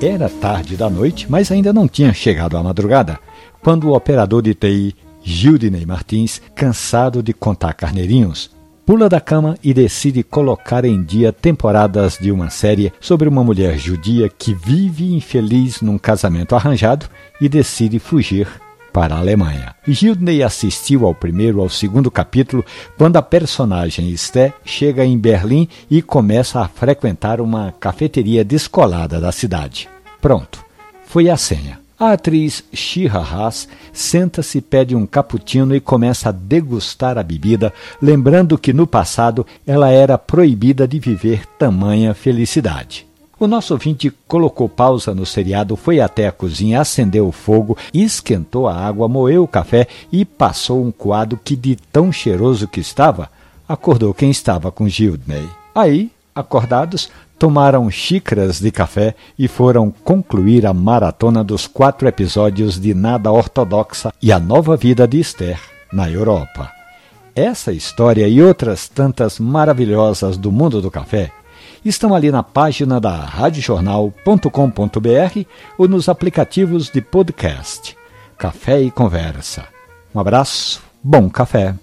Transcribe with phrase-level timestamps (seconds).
[0.00, 3.18] Era tarde da noite, mas ainda não tinha chegado a madrugada,
[3.62, 8.50] quando o operador de TI, Gildinei Martins, cansado de contar carneirinhos,
[8.84, 13.78] pula da cama e decide colocar em dia temporadas de uma série sobre uma mulher
[13.78, 17.06] judia que vive infeliz num casamento arranjado
[17.40, 18.46] e decide fugir
[18.96, 19.74] para a Alemanha.
[19.86, 22.64] Gildney assistiu ao primeiro ao segundo capítulo
[22.96, 29.30] quando a personagem Esté chega em Berlim e começa a frequentar uma cafeteria descolada da
[29.30, 29.86] cidade.
[30.18, 30.64] Pronto,
[31.04, 31.78] foi a senha.
[32.00, 38.56] A atriz Shira Haas senta-se, pede um cappuccino e começa a degustar a bebida, lembrando
[38.56, 43.05] que no passado ela era proibida de viver tamanha felicidade.
[43.38, 48.66] O nosso ouvinte colocou pausa no seriado, foi até a cozinha, acendeu o fogo, esquentou
[48.66, 53.28] a água, moeu o café e passou um coado que, de tão cheiroso que estava,
[53.68, 55.46] acordou quem estava com Gildney.
[55.74, 62.94] Aí, acordados, tomaram xícaras de café e foram concluir a maratona dos quatro episódios de
[62.94, 65.60] Nada Ortodoxa e a Nova Vida de Esther
[65.92, 66.72] na Europa.
[67.34, 71.30] Essa história e outras tantas maravilhosas do mundo do café
[71.88, 75.40] estão ali na página da radiojornal.com.br
[75.78, 77.96] ou nos aplicativos de podcast.
[78.36, 79.64] Café e Conversa.
[80.14, 81.74] Um abraço, bom café.